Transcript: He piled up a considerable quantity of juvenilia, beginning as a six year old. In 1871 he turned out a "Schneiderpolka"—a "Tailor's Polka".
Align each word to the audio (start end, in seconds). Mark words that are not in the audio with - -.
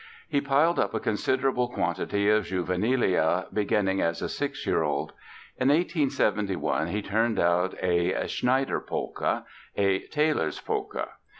He 0.27 0.41
piled 0.41 0.79
up 0.79 0.95
a 0.95 0.99
considerable 0.99 1.67
quantity 1.67 2.27
of 2.27 2.45
juvenilia, 2.45 3.45
beginning 3.53 4.01
as 4.01 4.23
a 4.23 4.29
six 4.29 4.65
year 4.65 4.81
old. 4.81 5.13
In 5.59 5.67
1871 5.67 6.87
he 6.87 7.03
turned 7.03 7.37
out 7.39 7.75
a 7.83 8.11
"Schneiderpolka"—a 8.25 10.07
"Tailor's 10.07 10.59
Polka". 10.59 11.05